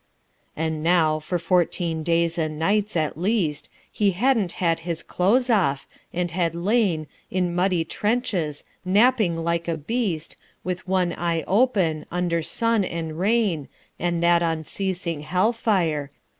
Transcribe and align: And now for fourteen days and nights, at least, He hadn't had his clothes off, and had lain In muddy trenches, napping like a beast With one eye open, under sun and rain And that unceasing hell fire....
And 0.57 0.81
now 0.81 1.19
for 1.19 1.37
fourteen 1.37 2.01
days 2.01 2.39
and 2.39 2.57
nights, 2.57 2.97
at 2.97 3.19
least, 3.19 3.69
He 3.91 4.13
hadn't 4.13 4.53
had 4.53 4.79
his 4.79 5.03
clothes 5.03 5.47
off, 5.47 5.85
and 6.11 6.31
had 6.31 6.55
lain 6.55 7.05
In 7.29 7.53
muddy 7.53 7.85
trenches, 7.85 8.65
napping 8.83 9.37
like 9.37 9.67
a 9.67 9.77
beast 9.77 10.37
With 10.63 10.87
one 10.87 11.13
eye 11.13 11.43
open, 11.45 12.07
under 12.09 12.41
sun 12.41 12.83
and 12.83 13.19
rain 13.19 13.67
And 13.99 14.23
that 14.23 14.41
unceasing 14.41 15.21
hell 15.21 15.53
fire.... 15.53 16.09